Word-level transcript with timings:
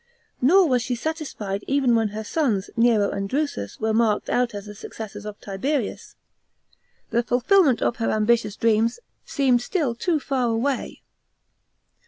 Nor 0.41 0.67
was 0.67 0.81
she 0.81 0.95
satisfied 0.95 1.63
even 1.67 1.93
when 1.93 2.07
her 2.07 2.23
sons, 2.23 2.71
Nero 2.75 3.11
and 3.11 3.29
Drusus, 3.29 3.79
were 3.79 3.93
marked 3.93 4.31
out 4.31 4.55
as 4.55 4.65
the 4.65 4.73
successors 4.73 5.25
of 5.27 5.39
Tiberius. 5.39 6.15
The 7.11 7.21
fulfilment 7.21 7.83
of 7.83 7.97
her 7.97 8.09
ambitious 8.09 8.55
dreams 8.55 8.99
seemed 9.25 9.61
still 9.61 9.93
too 9.93 10.19
far 10.19 10.47
away. 10.47 11.03